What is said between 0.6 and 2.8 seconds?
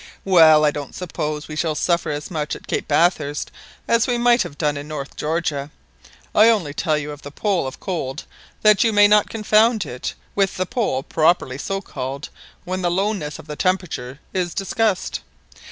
I don't suppose we shall suffer as much at